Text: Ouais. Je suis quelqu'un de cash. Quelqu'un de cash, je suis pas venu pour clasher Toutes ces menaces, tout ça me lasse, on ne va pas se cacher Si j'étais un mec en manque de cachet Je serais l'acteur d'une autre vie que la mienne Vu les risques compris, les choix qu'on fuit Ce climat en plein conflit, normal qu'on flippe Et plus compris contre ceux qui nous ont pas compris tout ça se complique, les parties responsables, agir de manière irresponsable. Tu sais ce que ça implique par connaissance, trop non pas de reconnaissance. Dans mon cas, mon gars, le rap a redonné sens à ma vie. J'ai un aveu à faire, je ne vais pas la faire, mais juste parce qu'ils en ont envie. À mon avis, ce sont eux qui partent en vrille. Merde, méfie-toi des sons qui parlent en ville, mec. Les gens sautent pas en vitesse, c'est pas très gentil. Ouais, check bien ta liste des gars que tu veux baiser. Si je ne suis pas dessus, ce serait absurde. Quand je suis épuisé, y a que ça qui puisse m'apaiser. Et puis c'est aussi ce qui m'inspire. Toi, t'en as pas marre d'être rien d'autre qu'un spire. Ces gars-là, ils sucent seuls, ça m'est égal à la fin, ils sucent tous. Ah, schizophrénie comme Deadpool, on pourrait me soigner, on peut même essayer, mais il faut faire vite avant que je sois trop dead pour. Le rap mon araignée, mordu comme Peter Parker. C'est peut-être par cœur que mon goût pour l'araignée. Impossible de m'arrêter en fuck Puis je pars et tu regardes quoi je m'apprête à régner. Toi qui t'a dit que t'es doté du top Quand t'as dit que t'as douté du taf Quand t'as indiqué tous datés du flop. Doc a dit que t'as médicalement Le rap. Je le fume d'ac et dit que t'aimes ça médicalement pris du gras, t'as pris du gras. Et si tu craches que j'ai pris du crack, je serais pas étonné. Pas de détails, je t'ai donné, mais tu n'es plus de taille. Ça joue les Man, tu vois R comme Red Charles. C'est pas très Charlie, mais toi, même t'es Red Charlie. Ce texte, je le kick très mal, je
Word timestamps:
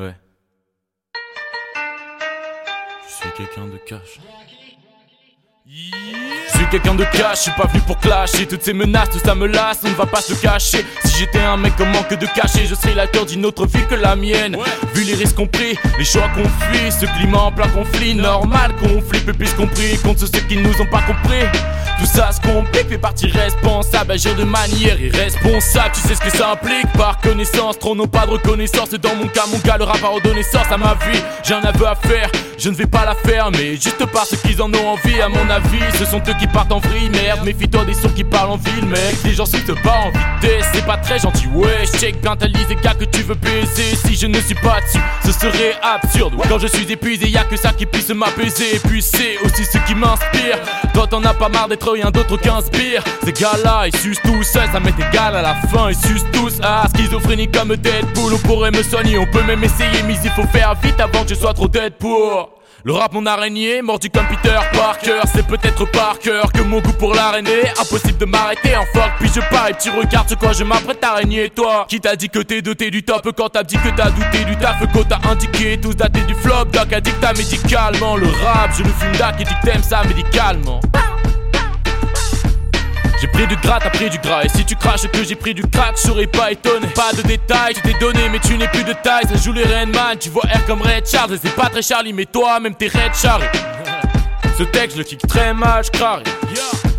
Ouais. 0.00 0.14
Je 3.06 3.12
suis 3.12 3.30
quelqu'un 3.36 3.66
de 3.66 3.76
cash. 3.76 4.18
Quelqu'un 6.70 6.94
de 6.94 7.04
cash, 7.04 7.38
je 7.38 7.42
suis 7.42 7.52
pas 7.52 7.66
venu 7.66 7.80
pour 7.80 7.98
clasher 7.98 8.46
Toutes 8.46 8.62
ces 8.62 8.72
menaces, 8.72 9.10
tout 9.10 9.18
ça 9.24 9.34
me 9.34 9.46
lasse, 9.46 9.80
on 9.84 9.88
ne 9.88 9.94
va 9.94 10.06
pas 10.06 10.20
se 10.20 10.34
cacher 10.34 10.84
Si 11.04 11.18
j'étais 11.18 11.40
un 11.40 11.56
mec 11.56 11.72
en 11.80 11.86
manque 11.86 12.14
de 12.14 12.26
cachet 12.26 12.66
Je 12.66 12.74
serais 12.74 12.94
l'acteur 12.94 13.26
d'une 13.26 13.44
autre 13.44 13.66
vie 13.66 13.84
que 13.88 13.94
la 13.94 14.16
mienne 14.16 14.56
Vu 14.94 15.04
les 15.04 15.14
risques 15.14 15.36
compris, 15.36 15.76
les 15.98 16.04
choix 16.04 16.28
qu'on 16.34 16.44
fuit 16.44 16.90
Ce 16.92 17.06
climat 17.18 17.40
en 17.40 17.52
plein 17.52 17.68
conflit, 17.68 18.14
normal 18.14 18.74
qu'on 18.80 19.00
flippe 19.00 19.28
Et 19.28 19.32
plus 19.32 19.52
compris 19.54 19.98
contre 19.98 20.20
ceux 20.20 20.40
qui 20.48 20.56
nous 20.56 20.80
ont 20.80 20.86
pas 20.86 21.02
compris 21.02 21.46
tout 22.00 22.06
ça 22.06 22.32
se 22.32 22.40
complique, 22.40 22.88
les 22.88 22.96
parties 22.96 23.26
responsables, 23.26 24.12
agir 24.12 24.34
de 24.34 24.44
manière 24.44 24.98
irresponsable. 24.98 25.90
Tu 25.92 26.00
sais 26.00 26.14
ce 26.14 26.20
que 26.20 26.30
ça 26.34 26.52
implique 26.52 26.90
par 26.96 27.20
connaissance, 27.20 27.78
trop 27.78 27.94
non 27.94 28.06
pas 28.06 28.24
de 28.24 28.30
reconnaissance. 28.30 28.88
Dans 28.92 29.14
mon 29.16 29.28
cas, 29.28 29.44
mon 29.52 29.58
gars, 29.58 29.76
le 29.76 29.84
rap 29.84 30.02
a 30.02 30.08
redonné 30.08 30.42
sens 30.42 30.64
à 30.70 30.78
ma 30.78 30.94
vie. 30.94 31.20
J'ai 31.42 31.52
un 31.52 31.62
aveu 31.62 31.86
à 31.86 31.94
faire, 31.94 32.30
je 32.56 32.70
ne 32.70 32.74
vais 32.74 32.86
pas 32.86 33.04
la 33.04 33.14
faire, 33.14 33.50
mais 33.50 33.72
juste 33.72 34.02
parce 34.14 34.34
qu'ils 34.36 34.62
en 34.62 34.72
ont 34.72 34.88
envie. 34.88 35.20
À 35.20 35.28
mon 35.28 35.50
avis, 35.50 35.82
ce 35.98 36.06
sont 36.06 36.22
eux 36.26 36.34
qui 36.38 36.46
partent 36.60 36.72
en 36.72 36.78
vrille. 36.78 37.08
Merde, 37.10 37.40
méfie-toi 37.44 37.84
des 37.86 37.94
sons 37.94 38.10
qui 38.10 38.24
parlent 38.24 38.50
en 38.50 38.56
ville, 38.56 38.84
mec. 38.86 39.16
Les 39.24 39.32
gens 39.32 39.46
sautent 39.46 39.80
pas 39.82 39.96
en 40.04 40.10
vitesse, 40.10 40.66
c'est 40.72 40.84
pas 40.84 40.98
très 40.98 41.18
gentil. 41.18 41.46
Ouais, 41.54 41.86
check 41.98 42.20
bien 42.20 42.36
ta 42.36 42.46
liste 42.46 42.68
des 42.68 42.74
gars 42.76 42.94
que 42.94 43.04
tu 43.04 43.22
veux 43.22 43.34
baiser. 43.34 43.96
Si 44.04 44.14
je 44.14 44.26
ne 44.26 44.38
suis 44.40 44.54
pas 44.54 44.80
dessus, 44.80 45.02
ce 45.24 45.32
serait 45.32 45.74
absurde. 45.82 46.34
Quand 46.48 46.58
je 46.58 46.66
suis 46.66 46.90
épuisé, 46.90 47.28
y 47.28 47.38
a 47.38 47.44
que 47.44 47.56
ça 47.56 47.72
qui 47.72 47.86
puisse 47.86 48.10
m'apaiser. 48.10 48.76
Et 48.76 48.78
puis 48.78 49.00
c'est 49.00 49.38
aussi 49.44 49.64
ce 49.64 49.78
qui 49.86 49.94
m'inspire. 49.94 50.58
Toi, 50.92 51.06
t'en 51.06 51.22
as 51.24 51.34
pas 51.34 51.48
marre 51.48 51.68
d'être 51.68 51.90
rien 51.90 52.10
d'autre 52.10 52.36
qu'un 52.36 52.60
spire. 52.60 53.02
Ces 53.24 53.32
gars-là, 53.32 53.86
ils 53.86 53.96
sucent 53.96 54.20
seuls, 54.42 54.68
ça 54.72 54.80
m'est 54.80 54.90
égal 54.90 55.36
à 55.36 55.42
la 55.42 55.54
fin, 55.54 55.88
ils 55.88 55.96
sucent 55.96 56.26
tous. 56.32 56.58
Ah, 56.62 56.86
schizophrénie 56.94 57.48
comme 57.50 57.74
Deadpool, 57.76 58.34
on 58.34 58.38
pourrait 58.38 58.70
me 58.70 58.82
soigner, 58.82 59.18
on 59.18 59.26
peut 59.26 59.42
même 59.42 59.62
essayer, 59.64 60.02
mais 60.06 60.16
il 60.22 60.30
faut 60.30 60.46
faire 60.48 60.74
vite 60.82 61.00
avant 61.00 61.22
que 61.24 61.30
je 61.30 61.34
sois 61.34 61.54
trop 61.54 61.68
dead 61.68 61.94
pour. 61.94 62.59
Le 62.82 62.94
rap 62.94 63.12
mon 63.12 63.26
araignée, 63.26 63.82
mordu 63.82 64.08
comme 64.08 64.26
Peter 64.26 64.56
Parker. 64.72 65.20
C'est 65.34 65.46
peut-être 65.46 65.84
par 65.90 66.18
cœur 66.18 66.50
que 66.50 66.62
mon 66.62 66.80
goût 66.80 66.92
pour 66.92 67.14
l'araignée. 67.14 67.68
Impossible 67.78 68.16
de 68.16 68.24
m'arrêter 68.24 68.74
en 68.74 68.86
fuck 68.86 69.10
Puis 69.18 69.30
je 69.34 69.40
pars 69.50 69.68
et 69.68 69.74
tu 69.78 69.90
regardes 69.90 70.34
quoi 70.36 70.52
je 70.52 70.64
m'apprête 70.64 71.02
à 71.04 71.14
régner. 71.14 71.50
Toi 71.50 71.84
qui 71.88 72.00
t'a 72.00 72.16
dit 72.16 72.30
que 72.30 72.38
t'es 72.38 72.62
doté 72.62 72.90
du 72.90 73.02
top 73.02 73.28
Quand 73.36 73.50
t'as 73.50 73.64
dit 73.64 73.76
que 73.76 73.90
t'as 73.94 74.10
douté 74.10 74.44
du 74.44 74.56
taf 74.56 74.80
Quand 74.94 75.04
t'as 75.06 75.28
indiqué 75.30 75.78
tous 75.78 75.94
datés 75.94 76.22
du 76.22 76.34
flop. 76.34 76.66
Doc 76.72 76.92
a 76.92 77.00
dit 77.00 77.10
que 77.10 77.20
t'as 77.20 77.34
médicalement 77.34 78.16
Le 78.16 78.26
rap. 78.26 78.70
Je 78.76 78.82
le 78.82 78.90
fume 78.90 79.16
d'ac 79.16 79.40
et 79.40 79.44
dit 79.44 79.54
que 79.54 79.66
t'aimes 79.66 79.82
ça 79.82 80.02
médicalement 80.04 80.80
pris 83.40 83.56
du 83.56 83.62
gras, 83.62 83.78
t'as 83.80 83.90
pris 83.90 84.10
du 84.10 84.18
gras. 84.18 84.42
Et 84.44 84.48
si 84.48 84.64
tu 84.64 84.76
craches 84.76 85.06
que 85.08 85.24
j'ai 85.24 85.34
pris 85.34 85.54
du 85.54 85.62
crack, 85.62 85.96
je 85.96 86.08
serais 86.08 86.26
pas 86.26 86.52
étonné. 86.52 86.86
Pas 86.88 87.12
de 87.12 87.22
détails, 87.22 87.74
je 87.76 87.80
t'ai 87.80 87.98
donné, 87.98 88.28
mais 88.30 88.38
tu 88.38 88.56
n'es 88.56 88.68
plus 88.68 88.84
de 88.84 88.92
taille. 88.92 89.24
Ça 89.28 89.36
joue 89.36 89.52
les 89.52 89.64
Man, 89.64 90.18
tu 90.18 90.28
vois 90.28 90.42
R 90.42 90.64
comme 90.66 90.82
Red 90.82 91.06
Charles. 91.06 91.38
C'est 91.42 91.54
pas 91.54 91.68
très 91.68 91.82
Charlie, 91.82 92.12
mais 92.12 92.26
toi, 92.26 92.60
même 92.60 92.74
t'es 92.74 92.88
Red 92.88 93.14
Charlie. 93.14 93.46
Ce 94.58 94.64
texte, 94.64 94.96
je 94.96 94.98
le 94.98 95.04
kick 95.04 95.26
très 95.26 95.54
mal, 95.54 95.82
je 95.84 96.89